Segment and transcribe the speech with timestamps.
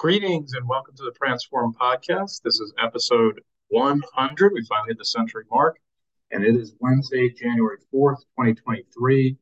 [0.00, 2.40] Greetings and welcome to the Transform Podcast.
[2.40, 3.38] This is episode
[3.68, 4.52] 100.
[4.54, 5.78] We finally hit the century mark,
[6.30, 9.36] and it is Wednesday, January 4th, 2023.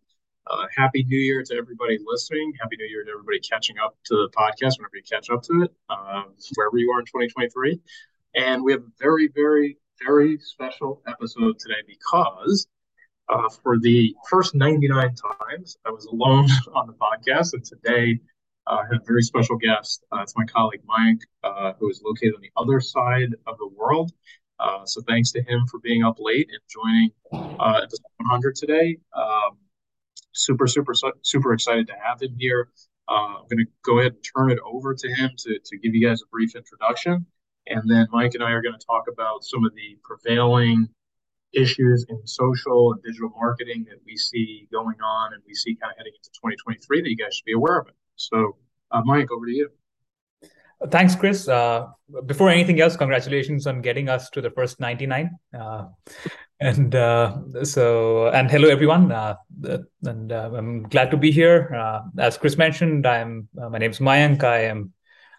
[0.49, 2.53] Uh, happy New Year to everybody listening.
[2.60, 5.63] Happy New Year to everybody catching up to the podcast whenever you catch up to
[5.63, 6.24] it, uh,
[6.56, 7.81] wherever you are in 2023.
[8.35, 12.67] And we have a very, very, very special episode today because
[13.29, 18.19] uh, for the first 99 times, I was alone on the podcast, and today
[18.69, 20.04] I have a very special guest.
[20.12, 23.68] Uh, it's my colleague Mike, uh, who is located on the other side of the
[23.68, 24.12] world.
[24.60, 28.98] Uh, so thanks to him for being up late and joining uh, episode 100 today.
[29.14, 29.56] Um,
[30.32, 30.92] super, super,
[31.23, 32.68] super excited to have him here.
[33.09, 35.95] Uh, I'm going to go ahead and turn it over to him to, to give
[35.95, 37.24] you guys a brief introduction.
[37.66, 40.88] And then Mike and I are going to talk about some of the prevailing
[41.54, 45.90] issues in social and digital marketing that we see going on and we see kind
[45.90, 47.95] of heading into 2023 that you guys should be aware of it.
[48.18, 48.56] So,
[48.90, 49.70] uh, Mike, over to you.
[50.90, 51.48] Thanks, Chris.
[51.48, 51.87] Uh,
[52.26, 55.30] before anything else, congratulations on getting us to the first 99.
[55.59, 55.87] Uh,
[56.60, 59.10] and uh, so, and hello, everyone.
[59.10, 59.37] Uh,
[60.04, 62.02] and uh, I'm glad to be here.
[62.18, 64.45] as Chris mentioned, I'm my name is Mayank.
[64.45, 64.93] I am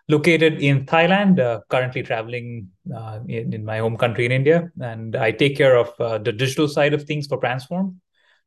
[0.09, 2.69] located in Thailand, currently traveling
[3.27, 4.71] in, in, my home country in India.
[4.81, 8.01] And I take care of the digital side of things for Transform.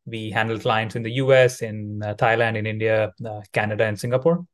[0.06, 4.45] We handle clients in the US, in uh, Thailand, in India, uh, Canada, and Singapore.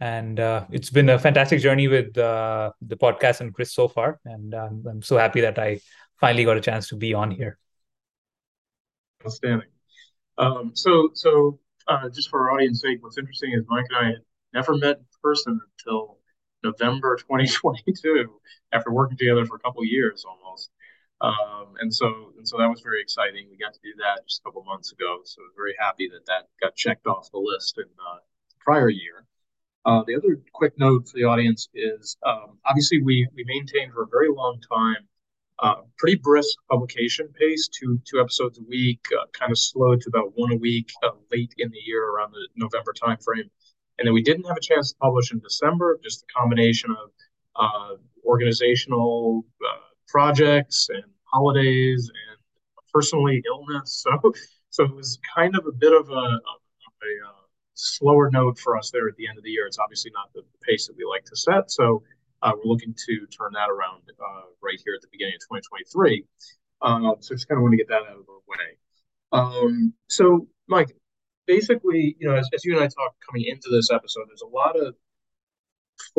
[0.00, 4.20] And uh, it's been a fantastic journey with the podcast and Chris so far.
[4.24, 5.80] And um, I'm so happy that I
[6.20, 7.58] finally got a chance to be on here.
[9.24, 9.68] Outstanding.
[10.36, 14.10] Um, so, so uh, just for our audience sake, what's interesting is Mike and I
[14.10, 16.18] had never met in person until
[16.62, 18.40] November 2022,
[18.72, 20.70] after working together for a couple years almost.
[21.20, 23.46] Um, and so and so that was very exciting.
[23.50, 25.20] We got to do that just a couple months ago.
[25.24, 28.18] So I was very happy that that got checked off the list in uh,
[28.50, 29.24] the prior year.
[29.86, 34.02] Uh, the other quick note for the audience is um, obviously we we maintained for
[34.02, 35.06] a very long time
[35.60, 40.08] uh, pretty brisk publication pace, two two episodes a week, uh, kind of slowed to
[40.08, 43.48] about one a week uh, late in the year around the November timeframe.
[43.98, 47.10] And then we didn't have a chance to publish in December, just a combination of
[47.54, 49.44] uh, organizational
[50.08, 52.38] projects and holidays and
[52.92, 54.04] personally illness.
[54.14, 54.32] So,
[54.70, 57.44] so it was kind of a bit of a, a, uh,
[57.74, 59.66] slower note for us there at the end of the year.
[59.66, 61.70] It's obviously not the pace that we like to set.
[61.70, 62.02] So
[62.42, 66.24] uh, we're looking to turn that around uh, right here at the beginning of 2023.
[66.82, 68.78] Uh, so just kind of want to get that out of the way.
[69.32, 70.94] Um, so, Mike,
[71.46, 74.46] basically, you know, as, as you and I talked coming into this episode, there's a
[74.46, 74.94] lot of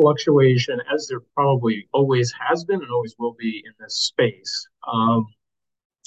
[0.00, 4.68] fluctuation, as there probably always has been and always will be in this space.
[4.90, 5.26] Um,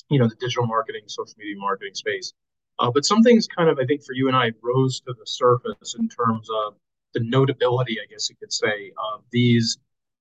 [0.09, 2.33] you know, the digital marketing, social media marketing space.
[2.79, 5.25] Uh, but some things kind of, I think, for you and I rose to the
[5.25, 6.75] surface in terms of
[7.13, 9.77] the notability, I guess you could say, of these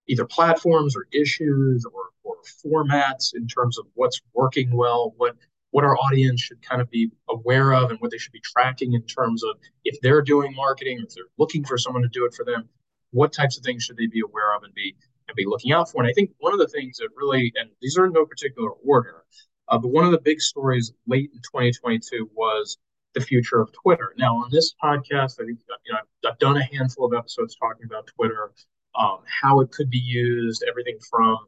[0.09, 5.37] either platforms or issues or, or formats in terms of what's working well, what
[5.71, 8.95] what our audience should kind of be aware of and what they should be tracking
[8.95, 12.33] in terms of if they're doing marketing, if they're looking for someone to do it
[12.33, 12.67] for them,
[13.11, 14.97] what types of things should they be aware of and be
[15.29, 16.03] and be looking out for?
[16.03, 18.71] And I think one of the things that really, and these are in no particular
[18.71, 19.25] order,
[19.69, 22.79] uh, but one of the big stories late in 2022 was
[23.15, 24.15] the future of Twitter.
[24.17, 25.99] Now, on this podcast, I think you know
[26.29, 28.53] I've, done a handful of episodes talking about Twitter,
[28.99, 31.39] um, how it could be used, everything from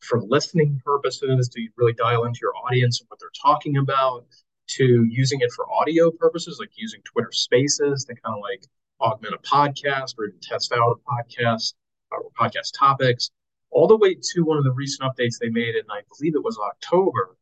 [0.00, 4.24] for listening purposes to really dial into your audience and what they're talking about,
[4.66, 8.64] to using it for audio purposes, like using Twitter Spaces to kind of like
[9.00, 11.74] augment a podcast or even test out a podcast
[12.10, 13.30] or podcast topics,
[13.70, 16.42] all the way to one of the recent updates they made in, I believe it
[16.42, 17.36] was October,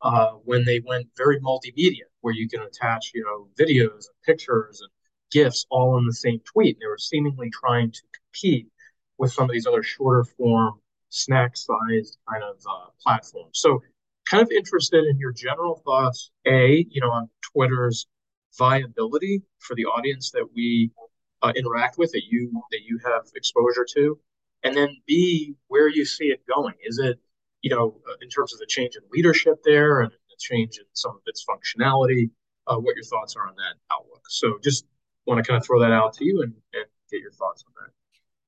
[0.00, 4.80] uh, when they went very multimedia, where you can attach, you know, videos and pictures
[4.80, 4.90] and
[5.30, 6.76] GIFs all in the same tweet.
[6.76, 8.68] And They were seemingly trying to compete
[9.18, 10.74] with some of these other shorter form,
[11.08, 13.58] snack sized kind of uh, platforms.
[13.58, 13.82] So,
[14.28, 18.06] kind of interested in your general thoughts, A, you know, on Twitter's
[18.58, 20.90] viability for the audience that we
[21.42, 24.18] uh, interact with that you that you have exposure to
[24.62, 27.18] and then b where you see it going is it
[27.62, 30.84] you know uh, in terms of the change in leadership there and the change in
[30.92, 32.30] some of its functionality
[32.66, 34.86] uh, what your thoughts are on that outlook so just
[35.26, 37.72] want to kind of throw that out to you and, and get your thoughts on
[37.80, 37.92] that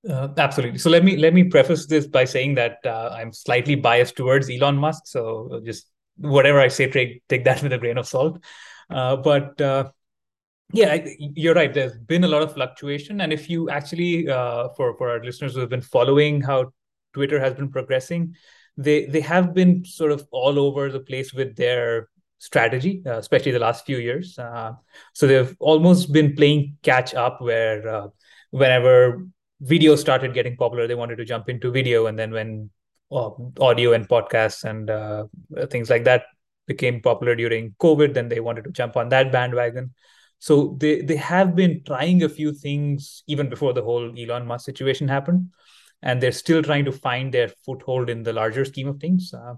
[0.07, 0.79] uh, absolutely.
[0.79, 4.51] So let me let me preface this by saying that uh, I'm slightly biased towards
[4.51, 5.07] Elon Musk.
[5.07, 5.87] So just
[6.19, 8.45] whatever I say, take take that with a grain of salt.
[8.91, 9.91] Uh, but uh,
[10.73, 11.73] yeah, you're right.
[11.73, 15.55] There's been a lot of fluctuation, and if you actually, uh, for for our listeners
[15.55, 16.73] who have been following how
[17.13, 18.35] Twitter has been progressing,
[18.77, 22.09] they they have been sort of all over the place with their
[22.39, 24.39] strategy, uh, especially the last few years.
[24.39, 24.73] Uh,
[25.13, 28.09] so they've almost been playing catch up, where uh,
[28.51, 29.27] whenever
[29.61, 32.71] video started getting popular, they wanted to jump into video, and then when
[33.13, 35.25] uh, audio and podcasts and uh,
[35.71, 36.25] things like that
[36.67, 39.95] became popular during COVID, then they wanted to jump on that bandwagon.
[40.45, 44.67] So they they have been trying a few things even before the whole Elon Musk
[44.67, 45.49] situation happened,
[46.03, 49.33] and they're still trying to find their foothold in the larger scheme of things.
[49.33, 49.55] Uh,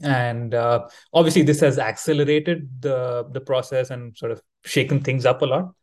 [0.00, 5.42] and uh, obviously, this has accelerated the the process and sort of shaken things up
[5.42, 5.74] a lot.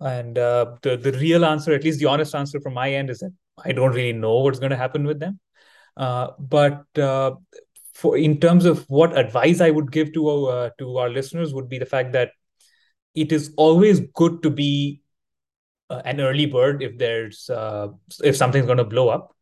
[0.00, 3.20] And uh, the the real answer, at least the honest answer from my end, is
[3.20, 3.32] that
[3.64, 5.40] I don't really know what's going to happen with them.
[5.96, 7.36] Uh, but uh,
[7.94, 11.70] for in terms of what advice I would give to uh, to our listeners would
[11.70, 12.32] be the fact that
[13.14, 15.02] it is always good to be
[15.90, 17.88] uh, an early bird if there's uh,
[18.22, 19.34] if something's going to blow up.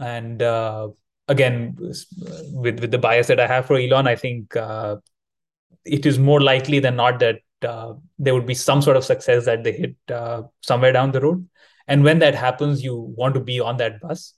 [0.00, 0.88] And uh,
[1.28, 4.96] again with with the bias that i have for elon i think uh,
[5.84, 9.44] it is more likely than not that uh, there would be some sort of success
[9.44, 11.48] that they hit uh, somewhere down the road.
[11.86, 14.34] And when that happens you want to be on that bus.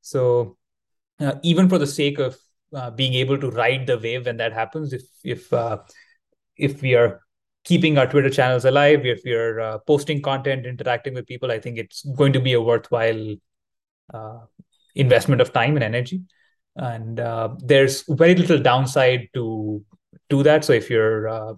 [0.00, 0.56] So
[1.42, 2.38] even for the sake of
[2.96, 5.52] being able to ride the wave when that happens if if
[6.56, 7.20] if we are
[7.66, 11.78] keeping our Twitter channels alive, if you're uh, posting content, interacting with people, I think
[11.78, 13.34] it's going to be a worthwhile
[14.14, 14.38] uh,
[14.94, 16.22] investment of time and energy.
[16.76, 19.84] And uh, there's very little downside to
[20.30, 20.64] do that.
[20.64, 21.54] So if you're uh,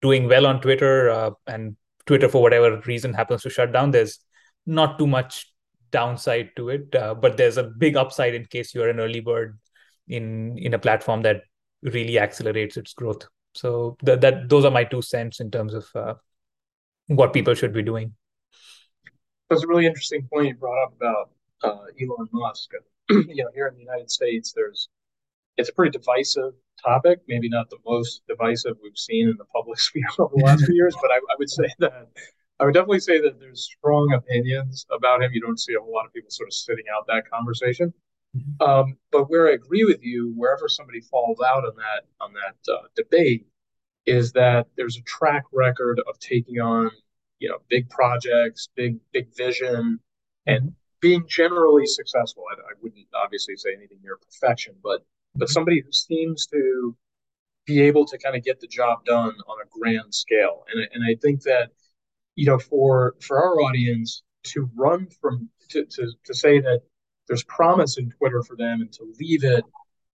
[0.00, 1.76] doing well on Twitter uh, and
[2.06, 4.20] Twitter for whatever reason happens to shut down, there's
[4.64, 5.52] not too much
[5.90, 6.94] downside to it.
[6.94, 9.58] Uh, but there's a big upside in case you're an early bird
[10.06, 11.42] in in a platform that
[11.82, 13.26] really accelerates its growth.
[13.54, 16.14] So that that those are my two cents in terms of uh,
[17.06, 18.14] what people should be doing.
[19.50, 21.30] That's a really interesting point you brought up about
[21.62, 22.70] uh, Elon Musk.
[23.10, 24.88] you know, here in the United States, there's
[25.56, 26.52] it's a pretty divisive
[26.84, 27.20] topic.
[27.26, 30.74] Maybe not the most divisive we've seen in the public sphere over the last few
[30.74, 32.08] years, but I, I would say that
[32.60, 35.30] I would definitely say that there's strong opinions about him.
[35.32, 37.92] You don't see a whole lot of people sort of sitting out that conversation.
[38.36, 38.62] Mm-hmm.
[38.62, 42.72] Um, but where I agree with you, wherever somebody falls out on that on that
[42.72, 43.46] uh, debate,
[44.06, 46.90] is that there's a track record of taking on
[47.38, 50.00] you know big projects, big big vision,
[50.46, 52.44] and being generally successful.
[52.50, 55.04] I, I wouldn't obviously say anything near perfection, but
[55.34, 55.52] but mm-hmm.
[55.52, 56.96] somebody who seems to
[57.66, 60.64] be able to kind of get the job done on a grand scale.
[60.72, 61.70] And and I think that
[62.34, 66.82] you know for for our audience to run from to to, to say that
[67.28, 69.64] there's promise in Twitter for them and to leave it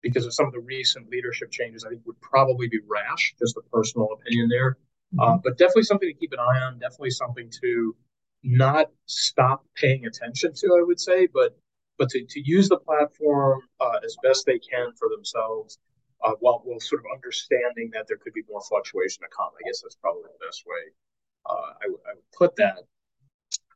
[0.02, 3.56] because of some of the recent leadership changes, I think would probably be rash, just
[3.56, 4.72] a personal opinion there.
[5.14, 5.20] Mm-hmm.
[5.20, 7.96] Uh, but definitely something to keep an eye on, definitely something to
[8.42, 11.56] not stop paying attention to, I would say, but
[11.96, 15.78] but to, to use the platform uh, as best they can for themselves
[16.24, 19.50] uh, while, while sort of understanding that there could be more fluctuation to come.
[19.54, 20.92] I guess that's probably the best way
[21.48, 22.78] uh, I, w- I would put that.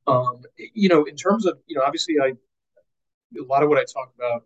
[0.09, 0.43] Um,
[0.75, 2.33] you know, in terms of, you know, obviously I
[3.37, 4.45] a lot of what I talk about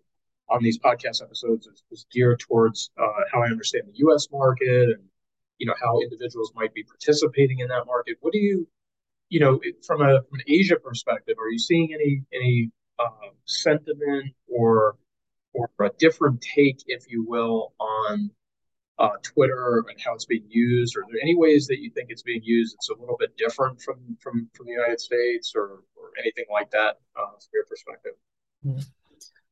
[0.48, 4.28] on these podcast episodes is, is geared towards uh, how I understand the U.S.
[4.32, 5.02] market and
[5.58, 8.16] you know how individuals might be participating in that market.
[8.20, 8.66] What do you,
[9.28, 14.34] you know, from a from an Asia perspective, are you seeing any any uh, sentiment
[14.48, 14.96] or
[15.54, 18.30] or a different take, if you will, on
[18.98, 20.96] uh, Twitter and how it's being used?
[20.96, 23.36] Or Are there any ways that you think it's being used that's a little bit
[23.36, 27.64] different from from from the United States or or anything like that uh, from your
[27.66, 28.12] perspective?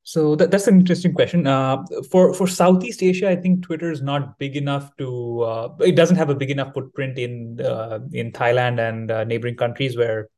[0.03, 1.47] So that, that's an interesting question.
[1.47, 5.43] Uh, for for Southeast Asia, I think Twitter is not big enough to.
[5.43, 9.57] Uh, it doesn't have a big enough footprint in uh, in Thailand and uh, neighboring
[9.57, 10.29] countries where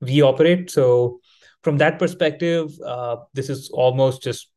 [0.00, 0.70] we operate.
[0.70, 1.20] So
[1.62, 4.50] from that perspective, uh, this is almost just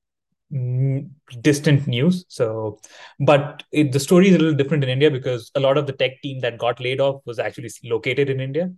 [1.42, 2.26] distant news.
[2.28, 2.80] So,
[3.20, 5.94] but it, the story is a little different in India because a lot of the
[5.94, 8.72] tech team that got laid off was actually located in India.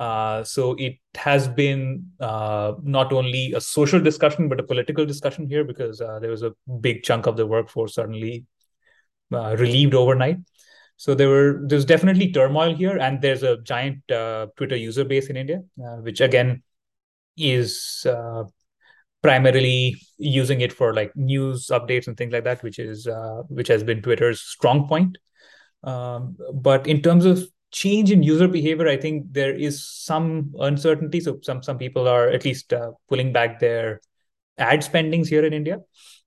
[0.00, 5.46] Uh, so it has been uh, not only a social discussion but a political discussion
[5.46, 8.46] here because uh, there was a big chunk of the workforce suddenly
[9.34, 10.38] uh, relieved overnight.
[10.96, 15.28] So there were there's definitely turmoil here, and there's a giant uh, Twitter user base
[15.28, 16.62] in India, which again
[17.36, 18.06] is
[19.22, 23.08] primarily using it for like news updates and things like that, which is
[23.48, 25.16] which has been Twitter's strong point.
[25.84, 31.20] Um, but in terms of change in user behavior, I think there is some uncertainty.
[31.20, 34.00] So some some people are at least uh, pulling back their
[34.58, 35.78] ad spendings here in India,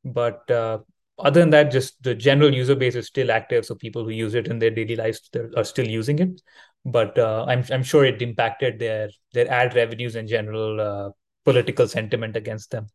[0.03, 0.79] but uh,
[1.19, 3.65] other than that, just the general user base is still active.
[3.65, 6.41] So people who use it in their daily lives are still using it.
[6.85, 11.09] But uh, I'm I'm sure it impacted their their ad revenues and general uh,
[11.45, 12.87] political sentiment against them.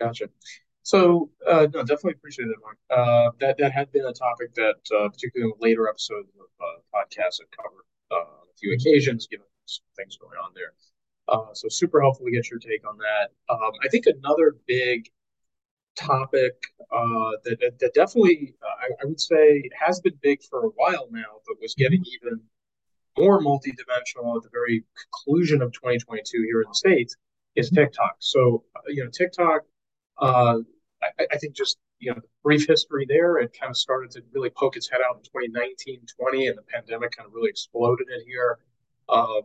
[0.00, 0.28] Gotcha.
[0.82, 2.78] So uh, no, definitely appreciate that, Mark.
[2.90, 6.80] Uh, that that had been a topic that, uh, particularly in later episodes of uh,
[6.94, 9.46] podcasts, had covered uh, on a few occasions, given
[9.96, 10.72] things going on there.
[11.28, 13.30] Uh, so super helpful to get your take on that.
[13.48, 15.08] Um, I think another big
[15.96, 16.54] topic
[16.90, 20.68] uh, that, that, that definitely uh, I, I, would say has been big for a
[20.70, 22.26] while now, but was getting mm-hmm.
[22.26, 22.40] even
[23.18, 27.16] more multidimensional at the very conclusion of 2022 here in the states
[27.56, 27.84] is mm-hmm.
[27.84, 28.16] TikTok.
[28.18, 29.62] So you know TikTok,
[30.18, 30.58] uh,
[31.02, 33.38] I, I, think just you know brief history there.
[33.38, 36.62] It kind of started to really poke its head out in 2019, 20, and the
[36.62, 38.58] pandemic kind of really exploded it here.
[39.08, 39.42] Um,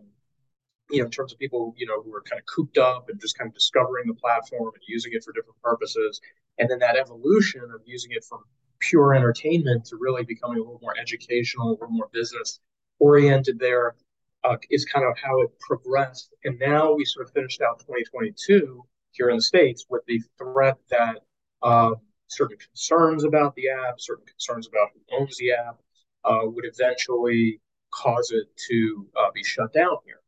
[0.89, 3.19] you know, in terms of people, you know, who are kind of cooped up and
[3.19, 6.21] just kind of discovering the platform and using it for different purposes.
[6.59, 8.43] And then that evolution of using it from
[8.79, 12.59] pure entertainment to really becoming a little more educational, a little more business
[12.99, 13.95] oriented there
[14.43, 16.33] uh, is kind of how it progressed.
[16.45, 20.77] And now we sort of finished out 2022 here in the States with the threat
[20.89, 21.17] that
[21.61, 21.91] uh,
[22.27, 25.77] certain concerns about the app, certain concerns about who owns the app,
[26.25, 27.61] uh, would eventually
[27.91, 30.21] cause it to uh, be shut down here.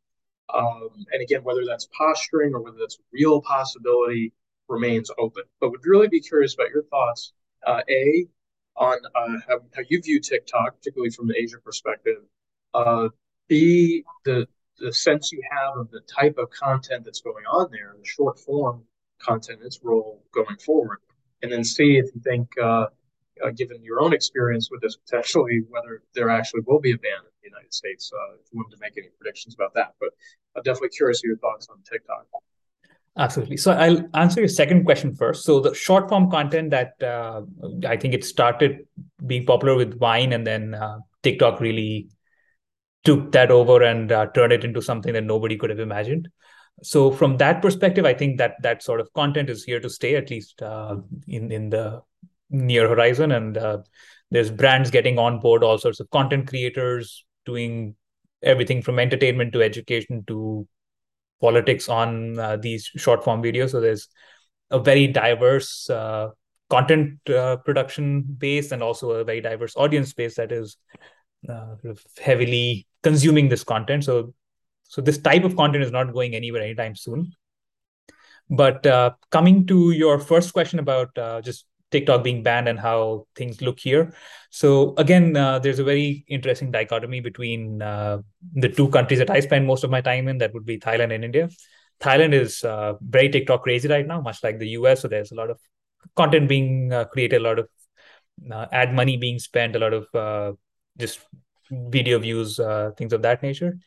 [0.54, 4.34] Um, and again, whether that's posturing or whether that's a real possibility
[4.68, 5.44] remains open.
[5.60, 7.34] But would really be curious about your thoughts,
[7.66, 8.28] uh, A,
[8.76, 12.24] on uh, how, how, you view TikTok, particularly from the Asia perspective,
[12.74, 13.10] uh,
[13.48, 17.96] B, the, the sense you have of the type of content that's going on there,
[18.00, 18.84] the short form
[19.20, 21.00] content, its role going forward.
[21.42, 22.88] And then see if you think, uh,
[23.44, 27.20] uh, given your own experience with this potentially, whether there actually will be a ban
[27.20, 29.94] in the United States, uh, if you wanted to make any predictions about that.
[30.00, 30.10] But
[30.56, 32.26] I'm definitely curious your thoughts on TikTok.
[33.18, 33.58] Absolutely.
[33.58, 35.44] So I'll answer your second question first.
[35.44, 37.42] So the short form content that uh,
[37.86, 38.88] I think it started
[39.26, 42.10] being popular with Vine, and then uh, TikTok really
[43.04, 46.30] took that over and uh, turned it into something that nobody could have imagined.
[46.82, 50.16] So from that perspective, I think that that sort of content is here to stay,
[50.16, 52.02] at least uh, in in the
[52.50, 53.32] near horizon.
[53.32, 53.80] And uh,
[54.32, 57.96] there's brands getting on board, all sorts of content creators doing
[58.42, 60.68] everything from entertainment to education to
[61.42, 63.72] politics on uh, these short form videos.
[63.72, 64.08] So there's
[64.72, 66.30] a very diverse uh,
[66.70, 70.78] content uh, production base and also a very diverse audience base that is
[71.48, 71.76] uh,
[72.22, 74.04] heavily consuming this content.
[74.04, 74.34] So
[74.90, 77.32] so this type of content is not going anywhere anytime soon.
[78.50, 83.28] But uh, coming to your first question about uh, just TikTok being banned and how
[83.36, 84.14] things look here.
[84.50, 88.20] So again, uh, there's a very interesting dichotomy between uh,
[88.54, 90.40] the two countries that I spend most of my time in.
[90.40, 91.50] That would be Thailand and India.
[92.00, 95.02] Thailand is uh, very TikTok crazy right now, much like the US.
[95.02, 95.60] So there's a lot of
[96.16, 97.70] content being uh, created, a lot of
[98.52, 100.54] uh, ad money being spent, a lot of uh,
[100.98, 101.20] just
[101.72, 102.60] video views,
[102.98, 103.78] things of that nature.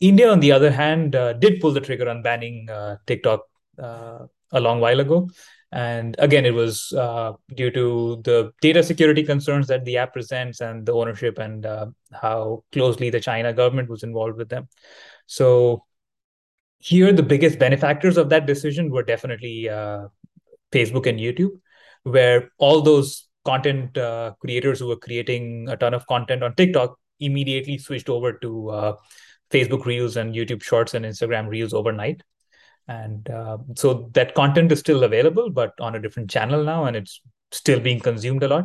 [0.00, 2.68] India, on the other hand, did pull the trigger on banning
[3.06, 3.42] TikTok
[3.78, 4.28] a
[4.60, 5.28] long while ago.
[5.70, 10.60] And again, it was uh, due to the data security concerns that the app presents
[10.60, 14.68] and the ownership and uh, how closely the China government was involved with them.
[15.26, 15.84] So
[16.78, 20.08] here, the biggest benefactors of that decision were definitely uh,
[20.72, 21.60] Facebook and YouTube,
[22.04, 26.98] where all those content uh, creators who were creating a ton of content on TikTok
[27.20, 28.92] immediately switched over to uh,
[29.50, 32.22] Facebook Reels and YouTube Shorts and Instagram Reels overnight.
[32.86, 36.96] And uh, so that content is still available but on a different channel now and
[36.96, 37.20] it's
[37.52, 38.64] still being consumed a lot.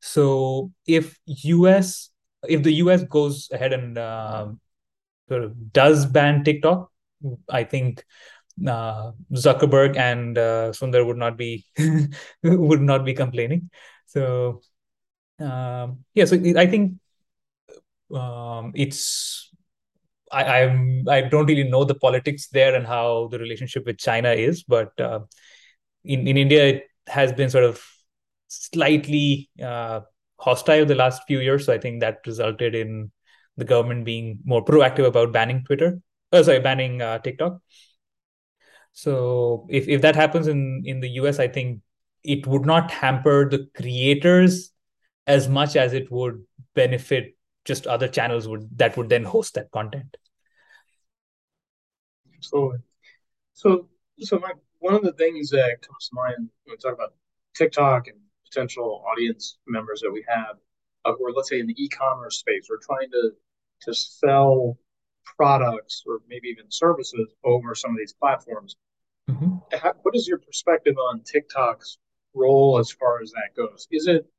[0.00, 2.10] So if us
[2.48, 4.48] if the us goes ahead and uh,
[5.28, 6.90] sort of does ban tiktok
[7.48, 8.04] i think
[8.66, 11.66] uh, zuckerberg and uh, sundar would not be
[12.42, 13.70] would not be complaining.
[14.06, 14.62] So
[15.38, 16.94] um, yeah so i think
[18.14, 19.45] um, it's
[20.36, 24.30] I, I'm I don't really know the politics there and how the relationship with China
[24.32, 25.20] is, but uh,
[26.04, 27.82] in in India it has been sort of
[28.48, 30.00] slightly uh,
[30.38, 31.66] hostile the last few years.
[31.66, 33.10] So I think that resulted in
[33.56, 36.00] the government being more proactive about banning Twitter.
[36.32, 37.60] Oh, sorry, banning uh, TikTok.
[38.92, 41.80] So if if that happens in in the US, I think
[42.24, 44.72] it would not hamper the creators
[45.26, 49.70] as much as it would benefit just other channels would that would then host that
[49.70, 50.16] content.
[52.46, 52.78] Absolutely.
[53.54, 53.88] So,
[54.20, 57.14] so my one of the things that comes to mind when we talk about
[57.54, 60.56] TikTok and potential audience members that we have,
[61.04, 63.32] uh, or let's say in the e-commerce space, we're trying to
[63.82, 64.78] to sell
[65.36, 68.76] products or maybe even services over some of these platforms.
[69.28, 69.56] Mm-hmm.
[69.76, 71.98] How, what is your perspective on TikTok's
[72.32, 73.88] role as far as that goes?
[73.90, 74.30] Is it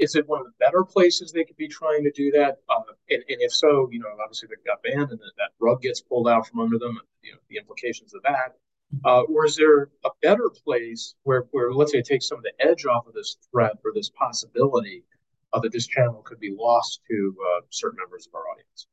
[0.00, 2.58] is it one of the better places they could be trying to do that?
[2.68, 2.80] Uh,
[3.10, 6.28] and, and, if so, you know, obviously they got banned and that rug gets pulled
[6.28, 8.56] out from under them, and, you know, the implications of that.
[9.04, 12.44] Uh, or is there a better place where, where, let's say, it takes some of
[12.44, 15.04] the edge off of this threat or this possibility
[15.52, 18.86] uh, that this channel could be lost to uh, certain members of our audience?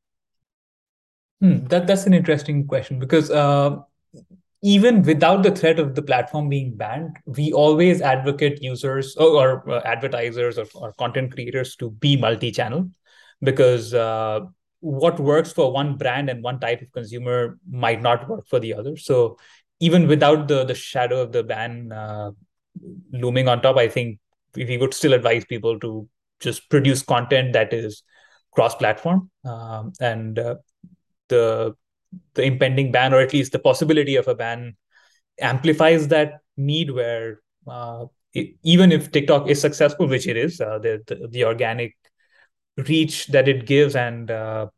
[1.40, 3.78] Hmm, that that's an interesting question because uh,
[4.62, 9.70] even without the threat of the platform being banned, we always advocate users or, or
[9.70, 12.90] uh, advertisers or, or, content creators to be multi-channel
[13.40, 14.40] because uh,
[14.80, 18.74] what works for one brand and one type of consumer might not work for the
[18.74, 18.96] other.
[18.96, 19.38] So
[19.80, 22.32] even without the the shadow of the ban uh,
[23.12, 24.18] looming on top, I think
[24.56, 26.08] we would still advise people to
[26.40, 28.02] just produce content that is
[28.54, 30.56] cross-platform um, and uh,
[31.28, 31.74] the
[32.34, 34.76] the impending ban or at least the possibility of a ban
[35.40, 40.78] amplifies that need where uh, it, even if TikTok is successful, which it is, uh,
[40.78, 41.96] the, the, the organic
[42.88, 44.68] reach that it gives and uh,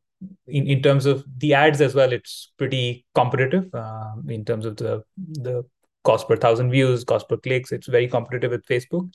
[0.47, 4.77] in, in terms of the ads as well, it's pretty competitive uh, in terms of
[4.77, 5.65] the the
[6.05, 7.73] cost per thousand views, cost per clicks.
[7.73, 9.13] It's very competitive with Facebook.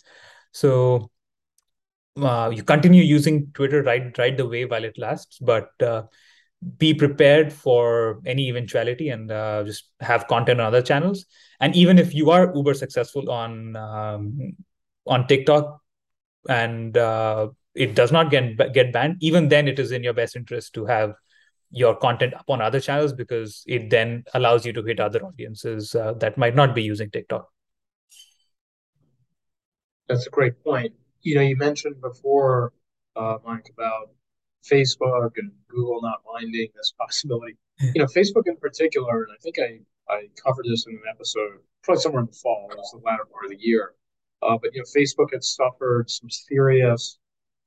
[0.52, 1.12] So
[2.20, 6.04] uh, you continue using Twitter right right the way while it lasts, but uh,
[6.78, 11.26] be prepared for any eventuality and uh, just have content on other channels.
[11.60, 14.54] And even if you are uber successful on um,
[15.06, 15.82] on TikTok
[16.50, 20.36] and uh, it does not get get banned, even then it is in your best
[20.36, 21.14] interest to have
[21.72, 25.94] your content up on other channels because it then allows you to hit other audiences
[25.96, 27.50] uh, that might not be using TikTok.
[30.08, 30.94] That's a great point.
[31.22, 32.72] You know, you mentioned before,
[33.16, 34.10] uh, Mike, about
[34.70, 37.58] Facebook and Google not minding this possibility.
[37.80, 41.60] You know, Facebook in particular, and I think I, I covered this in an episode,
[41.84, 43.94] probably somewhere in the fall, it was the latter part of the year.
[44.42, 47.18] Uh, but, you know, Facebook had suffered some serious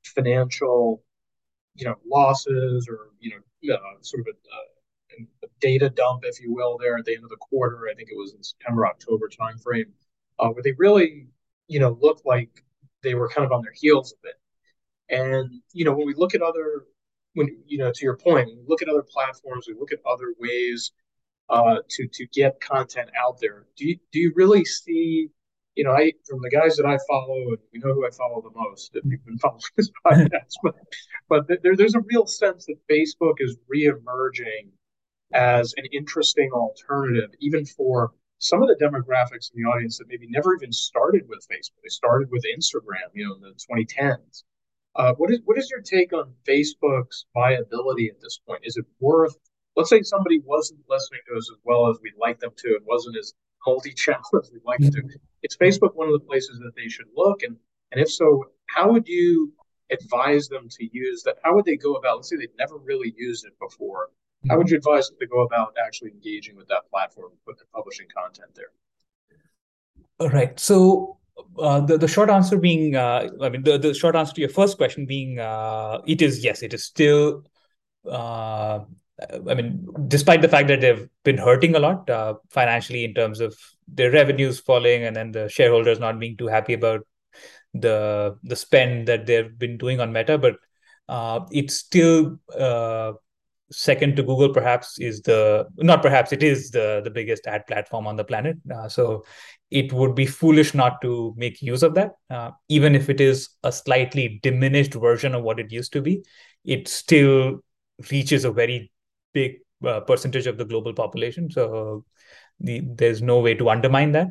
[0.05, 1.03] financial,
[1.75, 6.55] you know, losses or, you know, uh, sort of a, a, data dump, if you
[6.55, 7.89] will, there at the end of the quarter.
[7.91, 9.91] I think it was in September, October timeframe,
[10.39, 11.27] uh, where they really,
[11.67, 12.65] you know, looked like
[13.03, 14.35] they were kind of on their heels a bit.
[15.11, 16.85] And you know, when we look at other,
[17.35, 20.35] when you know, to your point, we look at other platforms, we look at other
[20.39, 20.93] ways
[21.49, 23.67] uh, to to get content out there.
[23.77, 25.29] Do you do you really see?
[25.75, 28.43] You know, I from the guys that I follow, and we know who I follow
[28.43, 30.75] the most if you've been following this podcast, but
[31.29, 34.71] but there, there's a real sense that Facebook is reemerging
[35.33, 40.27] as an interesting alternative, even for some of the demographics in the audience that maybe
[40.29, 41.83] never even started with Facebook.
[41.83, 44.45] They started with Instagram, you know, in the 2010s.
[44.97, 48.61] Uh, what is what is your take on Facebook's viability at this point?
[48.65, 49.37] Is it worth?
[49.77, 52.85] Let's say somebody wasn't listening to us as well as we'd like them to, and
[52.85, 53.35] wasn't as
[53.67, 55.03] multi-channel as we'd like to.
[55.43, 57.43] Is Facebook one of the places that they should look?
[57.43, 57.57] And
[57.93, 59.53] and if so, how would you
[59.91, 61.37] advise them to use that?
[61.43, 62.17] How would they go about?
[62.17, 64.11] Let's say they've never really used it before.
[64.49, 68.07] How would you advise them to go about actually engaging with that platform, and publishing
[68.15, 68.71] content there?
[70.21, 70.59] All right.
[70.59, 71.18] So
[71.59, 74.51] uh, the, the short answer being, uh, I mean, the, the short answer to your
[74.51, 77.45] first question being, uh, it is yes, it is still.
[78.09, 78.81] Uh,
[79.49, 83.41] I mean, despite the fact that they've been hurting a lot uh, financially in terms
[83.41, 83.57] of
[83.89, 87.07] their revenues falling, and then the shareholders not being too happy about
[87.75, 90.57] the the spend that they've been doing on Meta, but
[91.51, 92.39] it's still
[93.71, 98.07] second to Google, perhaps is the not perhaps it is the the biggest ad platform
[98.07, 98.57] on the planet.
[98.75, 99.25] Uh, so
[99.71, 103.51] it would be foolish not to make use of that, uh, even if it is
[103.63, 106.23] a slightly diminished version of what it used to be.
[106.65, 107.61] It still
[108.11, 108.91] reaches a very
[109.33, 111.51] big uh, percentage of the global population.
[111.51, 112.05] So
[112.61, 114.29] the, there's no way to undermine that.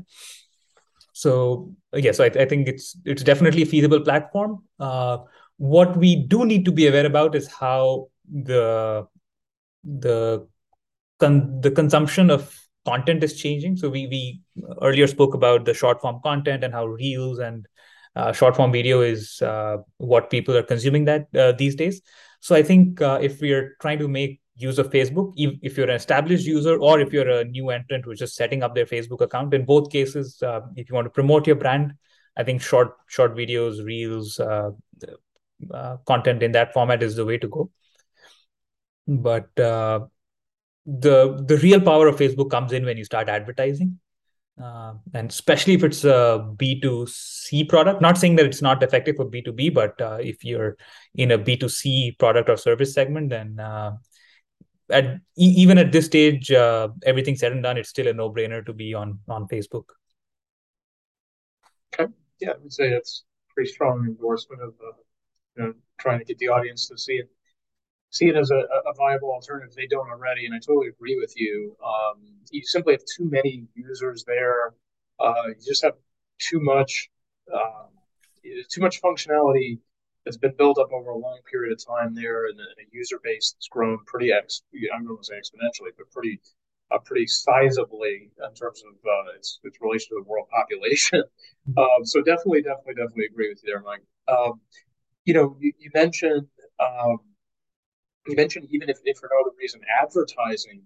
[1.13, 4.63] So yeah, so I, I think it's it's definitely a feasible platform.
[4.79, 5.19] Uh,
[5.57, 9.07] what we do need to be aware about is how the
[9.83, 10.47] the
[11.19, 12.53] con- the consumption of
[12.85, 13.77] content is changing.
[13.77, 14.41] So we we
[14.81, 17.67] earlier spoke about the short form content and how reels and
[18.15, 22.01] uh, short form video is uh, what people are consuming that uh, these days.
[22.39, 25.89] So I think uh, if we are trying to make use of Facebook, if, you're
[25.89, 29.21] an established user or if you're a new entrant who's just setting up their Facebook
[29.21, 31.93] account, in both cases, uh, if you want to promote your brand,
[32.37, 34.71] I think short short videos, reels, uh,
[36.05, 37.69] content in that format is the way to go
[39.07, 40.01] but uh,
[40.85, 43.99] the the real power of facebook comes in when you start advertising.
[44.61, 49.25] Uh, and especially if it's a b2c product not saying that it's not effective for
[49.25, 50.75] b2b but uh, if you're
[51.13, 53.91] in a b2c product or service segment then uh,
[54.89, 58.73] at even at this stage uh, everything said and done it's still a no-brainer to
[58.73, 59.89] be on on facebook.
[61.93, 62.11] Okay.
[62.39, 64.97] Yeah i would say that's pretty strong endorsement of uh,
[65.55, 67.29] you know trying to get the audience to see it
[68.09, 70.45] see it as a, a viable alternative if they don't already.
[70.45, 71.75] And I totally agree with you.
[71.83, 74.73] Um, you simply have too many users there.
[75.19, 75.95] Uh, you just have
[76.39, 77.09] too much,
[77.53, 77.89] um,
[78.69, 79.79] too much functionality
[80.23, 83.19] that's been built up over a long period of time there, and a, a user
[83.23, 84.61] base that's grown pretty ex.
[84.93, 86.39] I'm going to say exponentially, but pretty
[86.91, 91.23] uh, pretty sizably in terms of uh, its its relation to the world population.
[91.77, 94.01] Um, so definitely, definitely, definitely agree with you there, Mike.
[94.29, 94.61] Um,
[95.25, 96.47] you know, you, you mentioned
[96.79, 97.17] um,
[98.27, 100.81] you mentioned even if, if for no other reason, advertising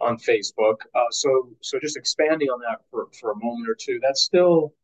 [0.00, 0.76] on Facebook.
[0.94, 4.74] Uh, so so just expanding on that for, for a moment or two, that's still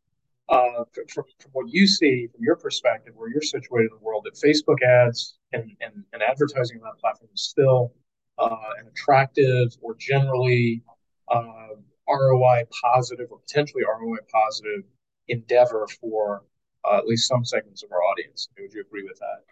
[0.48, 4.24] uh, from, from what you see from your perspective, where you're situated in the world,
[4.24, 7.92] that Facebook ads and, and, and advertising on that platform is still
[8.38, 10.82] uh, an attractive or generally
[11.28, 11.68] uh,
[12.08, 14.82] ROI positive or potentially ROI positive
[15.28, 16.42] endeavor for
[16.84, 18.48] uh, at least some segments of our audience.
[18.58, 19.44] Would you agree with that?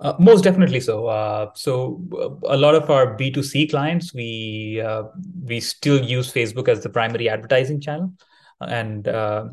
[0.00, 1.06] Uh, most definitely so.
[1.06, 2.00] Uh, so
[2.46, 5.04] a lot of our B2C clients, we uh,
[5.42, 8.12] we still use Facebook as the primary advertising channel,
[8.60, 9.46] and uh,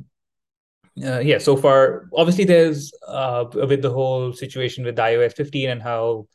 [1.03, 1.39] uh, yeah.
[1.39, 6.27] So far, obviously, there's uh, with the whole situation with iOS 15 and how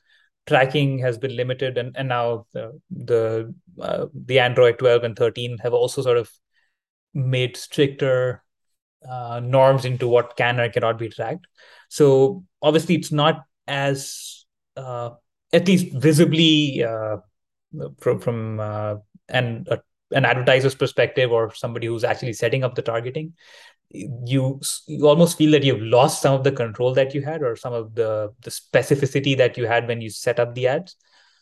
[0.45, 5.73] tracking has been limited, and and now the the, the Android 12 and 13 have
[5.73, 6.29] also sort of
[7.15, 8.43] made stricter
[9.41, 11.47] norms into what can or cannot be tracked.
[11.89, 14.45] So obviously, it's not as
[14.77, 15.11] uh,
[15.53, 17.19] at least visibly uh,
[17.99, 18.97] from from uh,
[19.29, 19.77] an uh,
[20.13, 23.33] an advertiser's perspective or somebody who's actually setting up the targeting
[23.93, 27.57] you you almost feel that you've lost some of the control that you had or
[27.57, 30.97] some of the the specificity that you had when you set up the ads.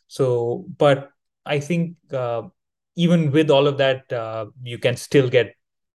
[0.06, 1.10] So but
[1.44, 2.42] i think uh,
[2.96, 5.54] even with all of that uh, you can still get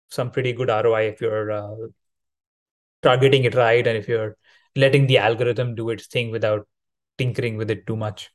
[0.10, 1.76] some pretty good roi if you're uh,
[3.02, 4.38] targeting it right and if you're
[4.76, 6.68] letting the algorithm do its thing without
[7.18, 8.30] tinkering with it too much.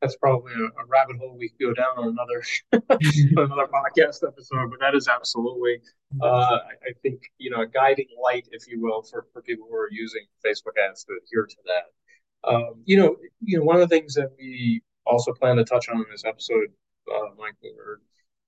[0.00, 2.42] That's probably a, a rabbit hole we could go down on another
[3.36, 5.80] another podcast episode, but that is absolutely,
[6.22, 9.76] uh, I, think, you know, a guiding light, if you will, for, for people who
[9.76, 12.48] are using Facebook ads to adhere to that.
[12.48, 15.88] Um, you know, you know, one of the things that we also plan to touch
[15.88, 16.68] on in this episode,
[17.12, 17.98] uh, Mike, when we're,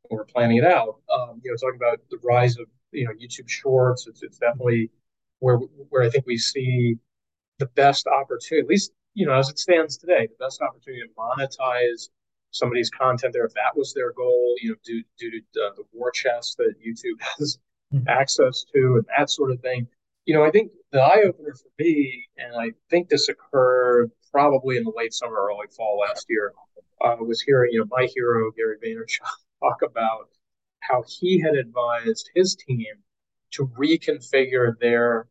[0.03, 3.12] when we're planning it out, um, you know, talking about the rise of you know
[3.12, 4.07] YouTube Shorts.
[4.07, 4.90] It's it's definitely
[5.40, 6.96] where where I think we see
[7.59, 11.09] the best opportunity, at least you know as it stands today, the best opportunity to
[11.18, 12.09] monetize
[12.53, 15.85] somebody's content there if that was their goal, you know, due due to uh, the
[15.92, 17.59] war chest that YouTube has
[17.92, 18.09] mm-hmm.
[18.09, 19.87] access to and that sort of thing.
[20.26, 24.76] You know, I think the eye opener for me, and I think this occurred probably
[24.76, 26.53] in the late summer, early fall last year,
[27.00, 29.29] uh, was hearing you know my hero Gary Vaynerchuk
[29.61, 30.29] talk about
[30.81, 32.87] how he had advised his team
[33.53, 35.26] to reconfigure their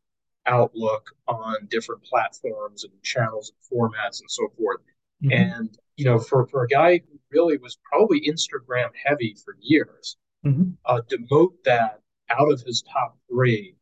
[0.49, 4.81] outlook on different platforms and channels and formats and so forth.
[5.23, 5.31] Mm-hmm.
[5.31, 10.17] And you know, for for a guy who really was probably Instagram heavy for years,
[10.45, 10.71] mm-hmm.
[10.85, 13.75] uh, demote that out of his top three,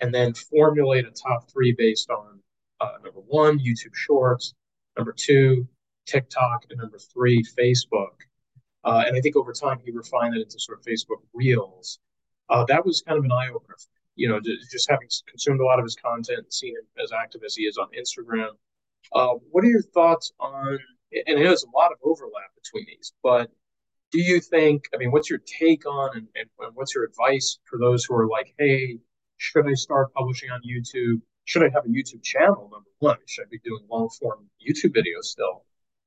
[0.00, 2.40] and then formulate a top three based on
[2.80, 4.54] uh, number one, YouTube Shorts,
[4.96, 5.66] number two,
[6.06, 8.14] TikTok, and number three, Facebook.
[8.84, 11.98] Uh, and I think over time he refined it into sort of Facebook Reels
[12.48, 13.76] uh, that was kind of an eye opener.
[14.16, 17.42] You know, just having consumed a lot of his content, and seen him as active
[17.44, 18.50] as he is on Instagram.
[19.12, 20.78] Uh, what are your thoughts on?
[21.26, 23.50] And there's a lot of overlap between these, but
[24.10, 24.84] do you think?
[24.94, 28.28] I mean, what's your take on, and, and what's your advice for those who are
[28.28, 28.98] like, hey,
[29.36, 31.20] should I start publishing on YouTube?
[31.44, 32.68] Should I have a YouTube channel?
[32.72, 35.64] Number one, should I be doing long form YouTube videos still?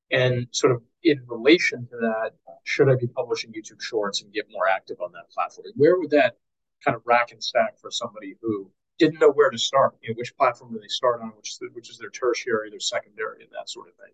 [0.09, 2.31] And sort of in relation to that,
[2.63, 5.67] should I be publishing YouTube Shorts and get more active on that platform?
[5.75, 6.37] Where would that
[6.83, 9.95] kind of rack and stack for somebody who didn't know where to start?
[10.01, 11.31] You know, which platform do they start on?
[11.37, 14.13] Which which is their tertiary, their secondary, and that sort of thing.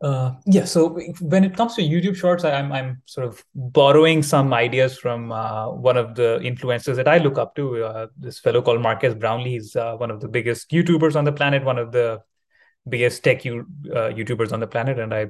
[0.00, 0.64] Uh, yeah.
[0.64, 4.96] So when it comes to YouTube Shorts, I, am I'm sort of borrowing some ideas
[4.96, 7.84] from uh, one of the influencers that I look up to.
[7.84, 9.50] Uh, this fellow called Marques Brownlee.
[9.50, 12.22] He's uh, one of the biggest YouTubers on the planet, one of the
[12.88, 15.26] biggest tech uh, YouTubers on the planet, and I,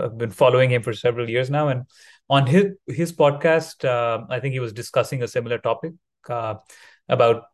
[0.00, 1.68] have been following him for several years now.
[1.68, 1.84] And
[2.28, 5.92] on his his podcast, uh, I think he was discussing a similar topic
[6.28, 6.56] uh,
[7.08, 7.44] about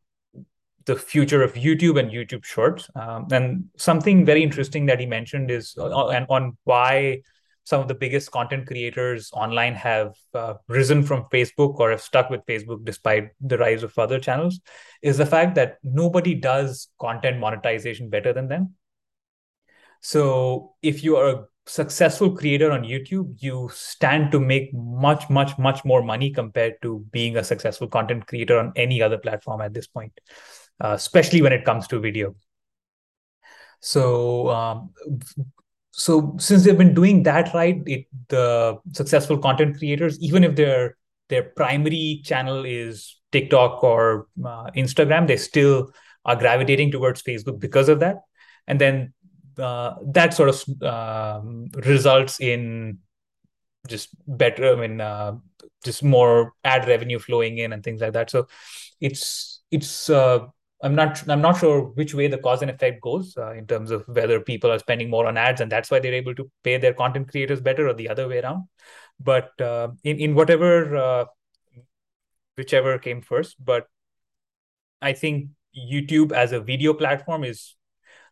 [0.87, 2.91] the future of YouTube and YouTube Shorts.
[2.95, 7.23] Um, and something very interesting that he mentioned is uh, and on why
[7.65, 12.29] some of the biggest content creators online have uh, risen from Facebook or have stuck
[12.29, 14.61] with Facebook despite the rise of other channels
[15.01, 18.75] is the fact that nobody does content monetization better than them.
[20.03, 25.57] So if you are a successful creator on YouTube, you stand to make much, much,
[25.59, 29.73] much more money compared to being a successful content creator on any other platform at
[29.73, 30.13] this point,
[30.83, 32.35] uh, especially when it comes to video.
[33.81, 34.91] So, um,
[35.93, 40.97] so since they've been doing that right, it, the successful content creators, even if their
[41.31, 45.91] their primary channel is TikTok or uh, Instagram, they still
[46.27, 48.17] are gravitating towards Facebook because of that,
[48.67, 49.14] and then
[49.59, 52.99] uh, that sort of um, results in
[53.89, 54.73] just better.
[54.73, 55.37] I mean, uh,
[55.85, 58.31] just more ad revenue flowing in and things like that.
[58.31, 58.49] So
[59.01, 60.47] it's it's uh,
[60.83, 63.91] I'm not I'm not sure which way the cause and effect goes uh, in terms
[63.91, 66.77] of whether people are spending more on ads and that's why they're able to pay
[66.79, 68.65] their content creators better or the other way around.
[69.21, 71.25] But uh, in in whatever uh,
[72.57, 73.87] whichever came first, but
[75.03, 77.77] I think YouTube as a video platform is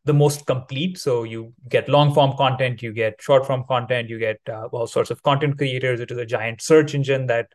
[0.05, 0.99] the most complete.
[0.99, 4.87] So you get long form content, you get short form content, you get uh, all
[4.87, 6.01] sorts of content creators.
[6.01, 7.49] It is a giant search engine that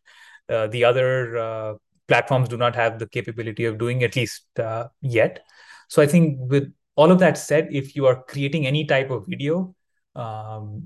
[0.50, 1.74] uh, the other uh,
[2.08, 5.46] platforms do not have the capability of doing at least uh, yet
[5.88, 9.26] so i think with all of that said if you are creating any type of
[9.28, 9.74] video
[10.16, 10.82] um,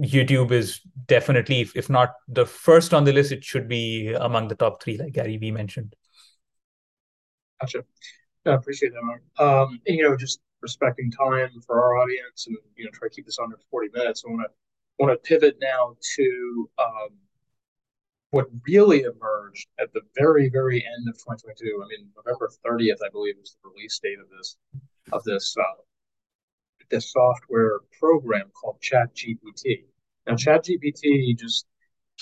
[0.00, 4.48] youtube is definitely if, if not the first on the list it should be among
[4.48, 5.94] the top three like gary vee mentioned
[7.60, 7.84] gotcha
[8.46, 9.22] i appreciate that Mark.
[9.38, 13.14] Um, and, you know just respecting time for our audience and you know try to
[13.14, 14.52] keep this under 40 minutes i want to
[14.98, 17.10] want to pivot now to um,
[18.30, 23.08] what really emerged at the very, very end of 2022, I mean, November 30th, I
[23.10, 24.56] believe, was the release date of this
[25.12, 25.82] of this uh,
[26.90, 29.84] this software program called ChatGPT.
[30.26, 31.66] Now, ChatGPT, just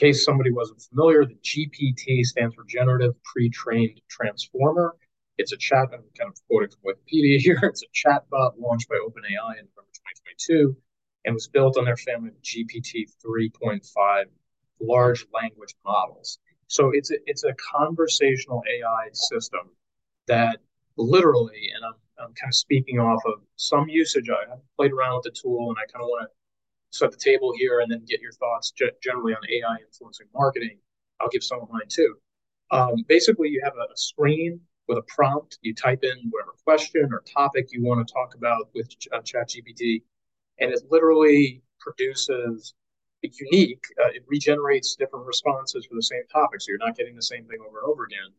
[0.00, 4.94] in case somebody wasn't familiar, the GPT stands for Generative Pre-trained Transformer.
[5.38, 5.88] It's a chat.
[5.92, 7.60] I'm kind of quoting from Wikipedia here.
[7.62, 10.76] It's a chatbot launched by OpenAI in November 2022
[11.24, 14.24] and was built on their family of GPT 3.5
[14.80, 16.38] large language models.
[16.66, 19.70] So it's a, it's a conversational AI system
[20.26, 20.58] that
[20.96, 24.28] literally, and I'm, I'm kind of speaking off of some usage.
[24.28, 27.52] I played around with the tool and I kind of want to set the table
[27.56, 28.72] here and then get your thoughts
[29.02, 30.78] generally on AI influencing marketing.
[31.20, 32.16] I'll give some of mine too.
[32.70, 35.58] Um, basically, you have a, a screen with a prompt.
[35.62, 40.02] You type in whatever question or topic you want to talk about with uh, ChatGPT,
[40.58, 42.74] and it literally produces
[43.22, 43.82] unique.
[44.02, 47.44] Uh, it regenerates different responses for the same topic, so you're not getting the same
[47.46, 48.32] thing over and over again.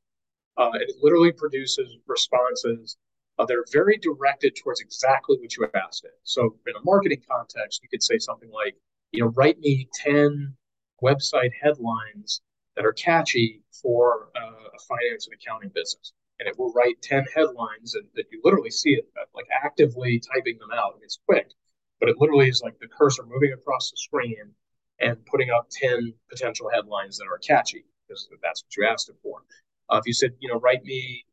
[0.57, 2.97] Uh, it literally produces responses
[3.37, 6.17] uh, that are very directed towards exactly what you asked it.
[6.23, 8.75] So, in a marketing context, you could say something like,
[9.11, 10.53] you know, write me 10
[11.01, 12.41] website headlines
[12.75, 16.13] that are catchy for uh, a finance and accounting business.
[16.39, 20.21] And it will write 10 headlines and that you literally see it uh, like actively
[20.33, 20.99] typing them out.
[21.03, 21.51] It's quick,
[21.99, 24.53] but it literally is like the cursor moving across the screen
[24.99, 29.15] and putting up 10 potential headlines that are catchy because that's what you asked it
[29.21, 29.41] for.
[29.89, 31.25] Uh, if you said, you know, write me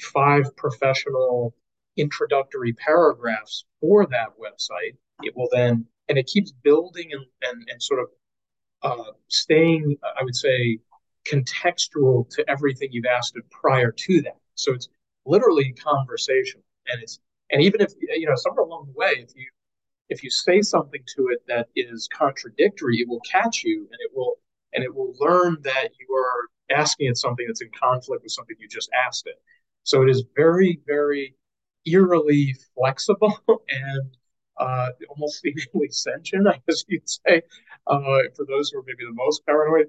[0.00, 1.54] five professional
[1.96, 7.82] introductory paragraphs for that website, it will then, and it keeps building and, and, and
[7.82, 8.06] sort of
[8.82, 10.78] uh, staying, I would say,
[11.30, 14.36] contextual to everything you've asked it prior to that.
[14.54, 14.88] So it's
[15.26, 16.62] literally conversation.
[16.88, 19.46] And it's, and even if, you know, somewhere along the way, if you
[20.08, 24.10] if you say something to it that is contradictory, it will catch you and it
[24.14, 24.36] will
[24.74, 28.56] and it will learn that you are asking it something that's in conflict with something
[28.58, 29.40] you just asked it.
[29.84, 31.34] So it is very, very
[31.86, 33.38] eerily flexible
[33.68, 34.16] and
[34.58, 37.42] uh, almost seemingly sentient, I guess you'd say,
[37.86, 39.88] uh, for those who are maybe the most paranoid.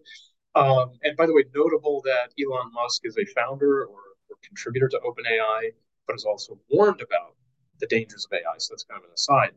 [0.55, 4.01] Um, and by the way, notable that Elon Musk is a founder or, or
[4.45, 5.71] contributor to OpenAI,
[6.07, 7.35] but is also warned about
[7.79, 8.57] the dangers of AI.
[8.57, 9.51] So that's kind of an aside.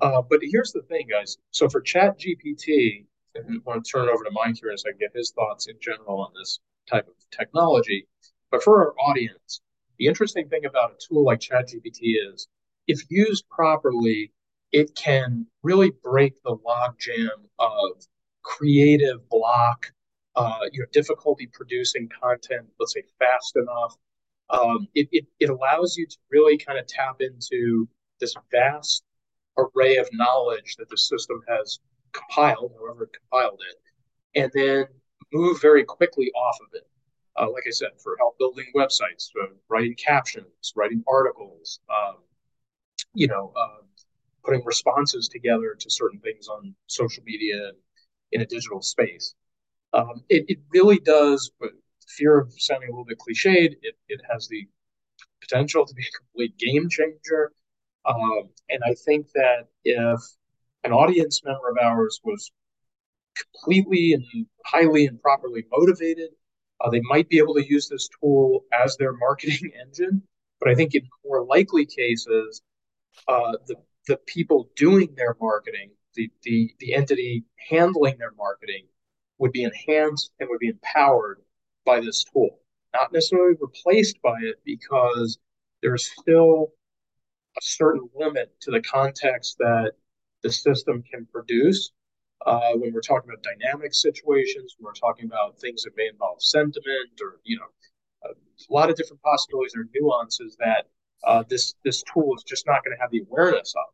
[0.00, 1.38] Uh, but here's the thing, guys.
[1.50, 3.04] So for Chat GPT,
[3.36, 5.76] I want to turn it over to Mike here so I get his thoughts in
[5.80, 6.60] general on this
[6.90, 8.06] type of technology.
[8.50, 9.60] But for our audience,
[9.98, 12.48] the interesting thing about a tool like ChatGPT is
[12.86, 14.32] if used properly,
[14.72, 18.06] it can really break the logjam of
[18.42, 19.92] creative block,
[20.36, 23.96] uh, you know, difficulty producing content, let's say fast enough.
[24.50, 27.88] Um, it, it, it allows you to really kind of tap into
[28.20, 29.04] this vast
[29.58, 31.80] array of knowledge that the system has
[32.12, 34.86] compiled, however it compiled it, and then
[35.32, 36.86] move very quickly off of it.
[37.36, 39.28] Uh, like I said, for help building websites,
[39.68, 42.16] writing captions, writing articles, um,
[43.14, 43.82] you know, uh,
[44.44, 47.72] putting responses together to certain things on social media
[48.32, 49.34] in a digital space.
[49.92, 51.50] Um, it, it really does,
[52.08, 54.66] fear of sounding a little bit cliched, it, it has the
[55.40, 57.52] potential to be a complete game changer.
[58.04, 60.20] Um, and I think that if
[60.84, 62.50] an audience member of ours was
[63.52, 66.30] completely and highly and properly motivated,
[66.80, 70.22] uh, they might be able to use this tool as their marketing engine.
[70.60, 72.62] But I think in more likely cases,
[73.26, 78.86] uh, the the people doing their marketing, the, the the entity handling their marketing,
[79.38, 81.40] would be enhanced and would be empowered
[81.88, 82.50] by this tool,
[82.94, 85.38] not necessarily replaced by it because
[85.82, 86.68] there's still
[87.56, 89.92] a certain limit to the context that
[90.42, 91.92] the system can produce
[92.46, 96.42] uh, when we're talking about dynamic situations, when we're talking about things that may involve
[96.42, 100.86] sentiment or you know a lot of different possibilities or nuances that
[101.24, 103.88] uh, this this tool is just not going to have the awareness of.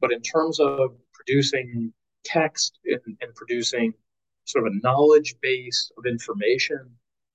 [0.00, 1.92] But in terms of producing
[2.24, 3.94] text and, and producing
[4.44, 6.90] sort of a knowledge base of information,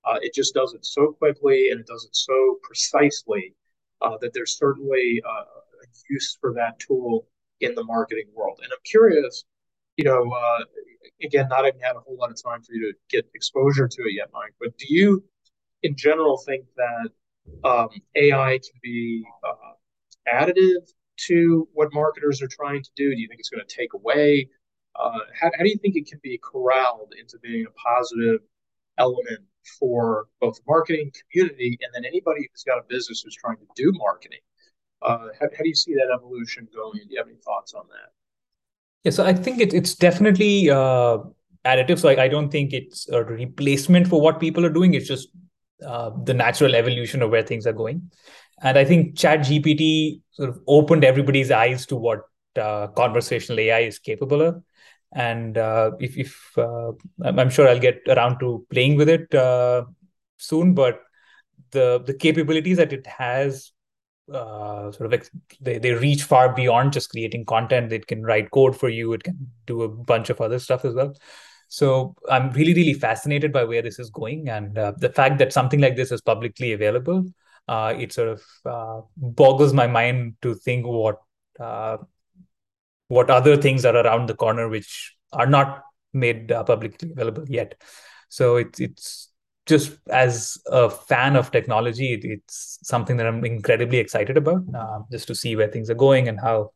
[0.05, 3.53] uh, it just does it so quickly and it does it so precisely
[4.01, 5.43] uh, that there's certainly uh,
[5.83, 7.27] a use for that tool
[7.61, 8.59] in the marketing world.
[8.61, 9.45] And I'm curious,
[9.97, 10.63] you know, uh,
[11.23, 14.01] again, not even had a whole lot of time for you to get exposure to
[14.03, 15.23] it yet, Mike, but do you,
[15.83, 17.09] in general, think that
[17.63, 19.73] um, AI can be uh,
[20.31, 23.13] additive to what marketers are trying to do?
[23.13, 24.49] Do you think it's going to take away?
[24.95, 28.41] Uh, how, how do you think it can be corralled into being a positive
[28.97, 29.41] element
[29.79, 33.91] for both marketing community and then anybody who's got a business who's trying to do
[33.95, 34.39] marketing?
[35.01, 36.99] Uh, how, how, do you see that evolution going?
[37.07, 38.11] Do you have any thoughts on that?
[39.03, 41.19] Yeah, so I think it, it's definitely uh,
[41.65, 41.99] additive.
[41.99, 44.93] So I, I don't think it's a replacement for what people are doing.
[44.93, 45.29] It's just
[45.85, 48.09] uh, the natural evolution of where things are going.
[48.61, 52.21] And I think Chat GPT sort of opened everybody's eyes to what
[52.55, 54.63] uh, conversational AI is capable of.
[55.15, 56.91] And uh, if, if uh,
[57.23, 59.85] I'm sure I'll get around to playing with it uh,
[60.37, 60.99] soon, but
[61.71, 63.71] the the capabilities that it has
[64.31, 65.29] uh, sort of
[65.61, 67.93] they, they reach far beyond just creating content.
[67.93, 69.13] It can write code for you.
[69.13, 71.15] It can do a bunch of other stuff as well.
[71.69, 75.53] So I'm really, really fascinated by where this is going, and uh, the fact that
[75.53, 77.25] something like this is publicly available,
[77.69, 81.19] uh, it sort of boggles my mind to think what
[83.07, 87.75] what other things are around the corner which are not made uh, publicly available yet.
[88.29, 89.29] So it's it's
[89.65, 94.99] just as a fan of technology, it, it's something that I'm incredibly excited about, uh,
[95.11, 96.71] just to see where things are going and how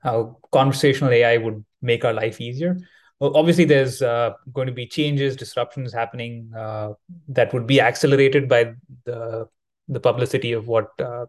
[0.00, 2.78] how conversational AI would make our life easier.
[3.18, 6.92] Well, obviously, there's uh, going to be changes, disruptions happening uh,
[7.28, 8.74] that would be accelerated by
[9.04, 9.48] the
[9.88, 11.26] the publicity of what uh,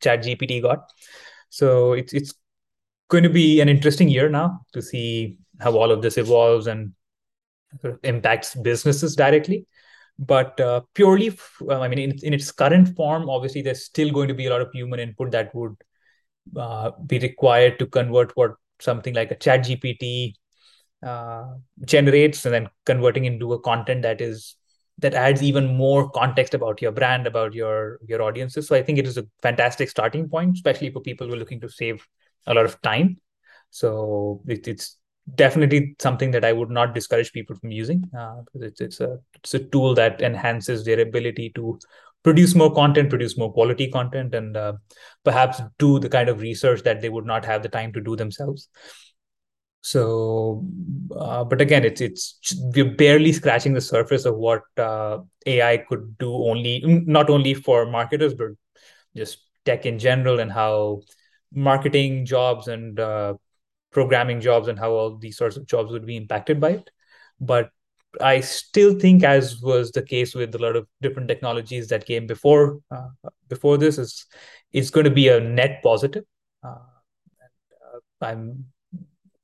[0.00, 0.90] ChatGPT got.
[1.48, 2.34] So it's it's
[3.12, 6.92] going to be an interesting year now to see how all of this evolves and
[8.02, 9.66] impacts businesses directly.
[10.18, 11.38] But uh, purely,
[11.70, 14.62] I mean, in, in, its current form, obviously, there's still going to be a lot
[14.62, 15.76] of human input that would
[16.56, 20.34] uh, be required to convert what something like a chat GPT
[21.02, 21.44] uh,
[21.84, 24.56] generates and then converting into a content that is
[24.98, 28.98] that adds even more context about your brand about your your audiences so i think
[28.98, 32.06] it is a fantastic starting point especially for people who are looking to save
[32.46, 33.16] a lot of time
[33.70, 34.98] so it, it's
[35.34, 39.54] definitely something that I would not discourage people from using uh, it's it's a it's
[39.54, 41.78] a tool that enhances their ability to
[42.22, 44.74] produce more content, produce more quality content, and uh,
[45.24, 48.16] perhaps do the kind of research that they would not have the time to do
[48.16, 48.68] themselves.
[49.80, 50.64] So,
[51.16, 56.16] uh, but again, it's it's we're barely scratching the surface of what uh, AI could
[56.18, 56.32] do.
[56.32, 58.50] Only not only for marketers, but
[59.16, 61.02] just tech in general, and how
[61.54, 63.34] marketing jobs and uh,
[63.90, 66.90] programming jobs and how all these sorts of jobs would be impacted by it.
[67.40, 67.70] But
[68.20, 72.26] I still think, as was the case with a lot of different technologies that came
[72.26, 73.08] before uh,
[73.48, 74.26] before this, is
[74.72, 76.24] it's going to be a net positive.
[76.62, 76.76] Uh,
[77.40, 77.50] and,
[77.94, 78.66] uh, I'm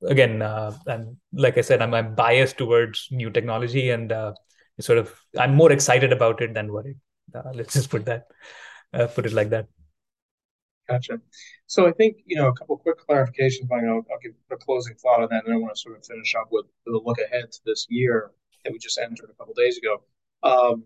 [0.02, 4.34] again, uh, I'm like I said, I'm, I'm biased towards new technology, and uh,
[4.80, 6.98] sort of I'm more excited about it than worried.
[7.54, 8.26] Let's just put that
[9.14, 9.66] put it like that.
[10.88, 11.20] Gotcha.
[11.66, 14.94] So I think, you know, a couple quick clarifications, Mike, I'll, I'll give a closing
[14.94, 17.18] thought on that, and I want to sort of finish up with, with a look
[17.18, 18.30] ahead to this year
[18.64, 20.02] that we just entered a couple days ago.
[20.42, 20.84] Um,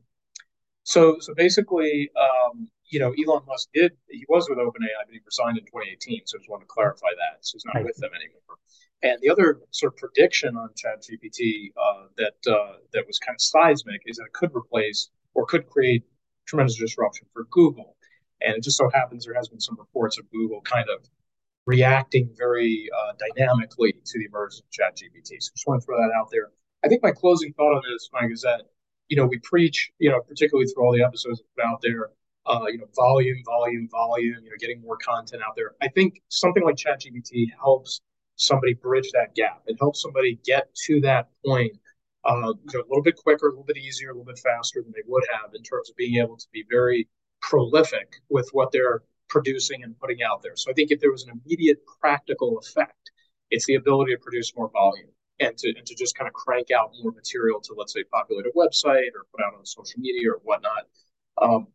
[0.83, 5.21] so, so basically, um, you know, Elon Musk did, he was with OpenAI, but he
[5.25, 6.23] resigned in 2018.
[6.27, 7.39] So I just want to clarify that.
[7.47, 8.59] So he's not with them anymore.
[9.03, 13.41] And the other sort of prediction on ChatGPT uh, that uh, that was kind of
[13.41, 16.05] seismic is that it could replace or could create
[16.47, 17.97] tremendous disruption for Google.
[18.45, 21.09] And it just so happens there has been some reports of Google kind of
[21.67, 25.41] reacting very uh, dynamically to the emergence of ChatGPT.
[25.41, 26.51] So just want to throw that out there.
[26.85, 28.63] I think my closing thought on this, Mike, is that
[29.09, 32.11] you know we preach, you know, particularly through all the episodes put out there,
[32.47, 35.73] uh, you know, volume, volume, volume, you know, getting more content out there.
[35.81, 38.01] I think something like ChatGPT helps
[38.37, 39.63] somebody bridge that gap.
[39.67, 41.77] It helps somebody get to that point
[42.25, 44.81] uh, you know, a little bit quicker, a little bit easier, a little bit faster
[44.83, 47.09] than they would have in terms of being able to be very
[47.43, 50.57] prolific with what they're producing and putting out there.
[50.57, 53.11] So I think if there was an immediate practical effect,
[53.51, 55.09] it's the ability to produce more volume
[55.41, 58.47] and to, and to just kind of crank out more material to, let's say, populate
[58.47, 60.85] a website or put out on social media or whatnot.
[61.41, 61.67] Um,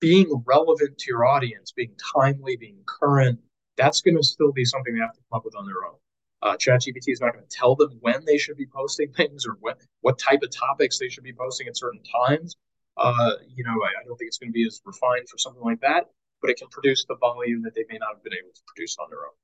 [0.00, 3.38] being relevant to your audience, being timely, being current,
[3.76, 5.96] that's going to still be something they have to come up with on their own.
[6.42, 9.56] Uh, ChatGPT is not going to tell them when they should be posting things or
[9.60, 12.56] what what type of topics they should be posting at certain times.
[12.96, 15.62] Uh, you know, I, I, don't think it's going to be as refined for something
[15.62, 18.52] like that, but it can produce the volume that they may not have been able
[18.54, 19.34] to produce on their own.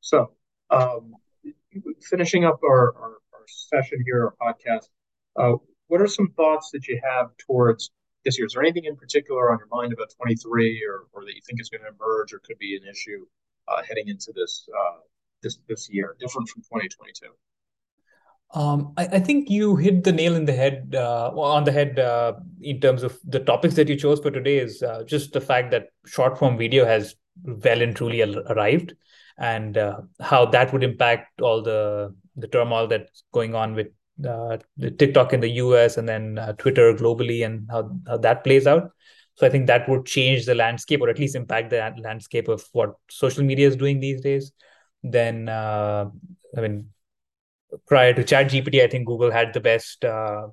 [0.00, 0.32] So,
[0.70, 1.14] um,
[2.08, 4.88] finishing up our, our, our, session here, our podcast,
[5.36, 5.56] uh,
[5.88, 7.90] what are some thoughts that you have towards
[8.24, 8.46] this year?
[8.46, 11.60] Is there anything in particular on your mind about 23 or, or that you think
[11.60, 13.26] is going to emerge or could be an issue
[13.68, 14.98] uh, heading into this uh,
[15.42, 17.26] this this year, different from 2022?
[18.54, 21.98] Um, I, I, think you hit the nail in the head uh, on the head
[21.98, 24.58] uh, in terms of the topics that you chose for today.
[24.58, 28.94] Is uh, just the fact that short form video has well and truly arrived,
[29.36, 33.88] and uh, how that would impact all the the turmoil that's going on with
[34.24, 34.58] uh,
[34.96, 38.92] TikTok in the US and then uh, Twitter globally, and how, how that plays out.
[39.34, 42.64] So I think that would change the landscape, or at least impact the landscape of
[42.72, 44.52] what social media is doing these days.
[45.02, 46.10] Then, I
[46.56, 46.90] mean
[47.86, 50.46] prior to chat gpt i think google had the best uh,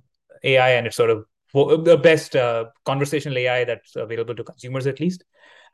[0.43, 4.99] ai and it's sort of the best uh, conversational ai that's available to consumers at
[4.99, 5.23] least.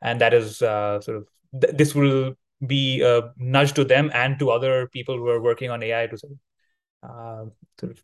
[0.02, 1.28] And that is uh, sort of
[1.60, 2.34] th- this will
[2.66, 6.18] be a nudge to them and to other people who are working on ai to
[6.18, 8.02] sort of, uh, sort of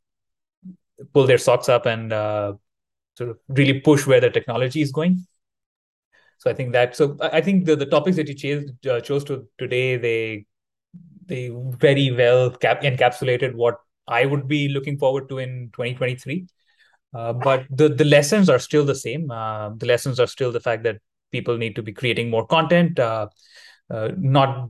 [1.12, 2.55] pull their socks up and uh,
[3.16, 5.26] sort of really push where the technology is going.
[6.39, 9.24] So i think that so i think the, the topics that you chose, uh, chose
[9.24, 10.47] to today they
[11.27, 16.47] they very well cap- encapsulated what I would be looking forward to in 2023.
[17.14, 19.31] Uh, but the the lessons are still the same.
[19.31, 20.99] Uh, the lessons are still the fact that
[21.33, 23.29] people need to be creating more content, uh,
[23.91, 24.68] uh not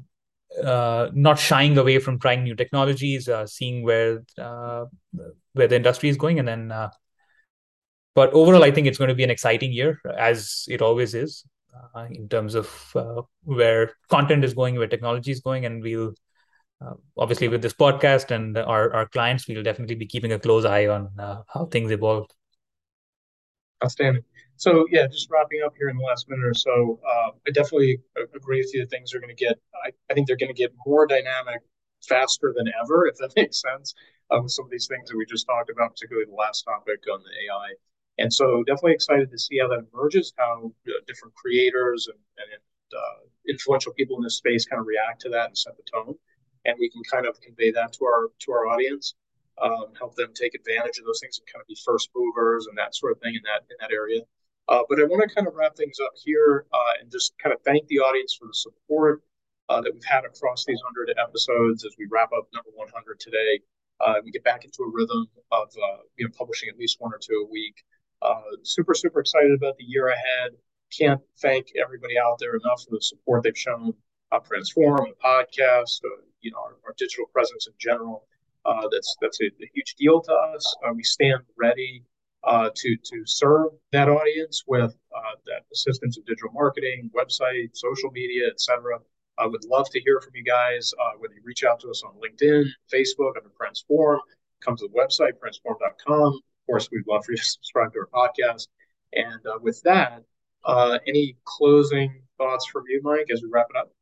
[0.63, 4.23] uh, not shying away from trying new technologies, uh, seeing where
[5.55, 6.91] where the industry is going, and then.
[8.15, 11.45] but overall, I think it's going to be an exciting year, as it always is,
[12.11, 12.69] in terms of
[13.43, 16.15] where content is going, where technology is going, and we'll
[16.81, 20.65] uh, obviously with this podcast and our, our clients we'll definitely be keeping a close
[20.65, 22.27] eye on uh, how things evolve.
[23.83, 24.23] Outstanding.
[24.57, 27.99] So yeah just wrapping up here in the last minute or so uh, i definitely
[28.35, 30.61] agree with you that things are going to get I, I think they're going to
[30.61, 31.61] get more dynamic
[32.03, 33.95] faster than ever if that makes sense
[34.31, 37.01] uh, with some of these things that we just talked about particularly the last topic
[37.13, 37.75] on the ai
[38.19, 40.73] and so definitely excited to see how that emerges how
[41.07, 42.61] different creators and, and
[42.97, 46.15] uh, influential people in this space kind of react to that and set the tone
[46.67, 49.15] and we can kind of convey that to our to our audience,
[49.63, 52.77] um, help them take advantage of those things and kind of be first movers and
[52.77, 54.21] that sort of thing in that in that area.
[54.69, 57.55] Uh, but I want to kind of wrap things up here uh, and just kind
[57.55, 59.23] of thank the audience for the support
[59.69, 63.61] uh, that we've had across these 100 episodes as we wrap up number 100 today.
[64.01, 67.13] Uh, we get back into a rhythm of uh, you know publishing at least one
[67.13, 67.83] or two a week.
[68.23, 70.53] Uh, super super excited about the year ahead.
[70.97, 73.95] Can't thank everybody out there enough for the support they've shown.
[74.45, 76.01] Transform, the podcast,
[76.47, 78.25] you know our, our digital presence in general.
[78.65, 80.77] Uh, that's that's a, a, huge deal to us.
[80.85, 82.03] Uh, we stand ready
[82.45, 88.11] uh, to to serve that audience with uh, that assistance in digital marketing, website, social
[88.11, 88.99] media, etc.
[89.39, 90.93] I would love to hear from you guys.
[91.01, 94.21] Uh, whether you reach out to us on LinkedIn, Facebook, under Transform,
[94.65, 96.35] come to the website transform.com.
[96.35, 98.69] Of course, we'd love for you to subscribe to our podcast.
[99.13, 100.23] And uh, with that,
[101.07, 103.93] any closing thoughts from you, Mike, as we wrap it up?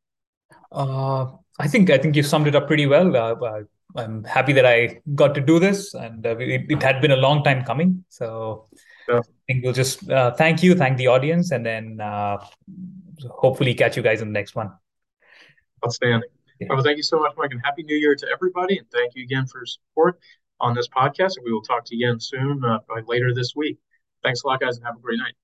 [1.59, 3.15] Uh, I think I think you summed it up pretty well.
[3.15, 3.63] Uh,
[3.95, 7.15] I'm happy that I got to do this, and uh, it, it, had been a
[7.15, 8.03] long time coming.
[8.09, 8.67] So
[9.07, 9.19] yeah.
[9.19, 12.37] I think we'll just uh, thank you, thank the audience, and then uh,
[13.29, 14.71] hopefully catch you guys in the next one.
[15.85, 16.29] Outstanding.
[16.59, 16.67] Yeah.
[16.69, 19.23] Well, thank you so much, Mike, and happy New Year to everybody, and thank you
[19.23, 20.19] again for your support
[20.59, 21.37] on this podcast.
[21.37, 23.77] And we will talk to you again soon, uh, by later this week.
[24.23, 25.35] Thanks a lot, guys, and have a great night.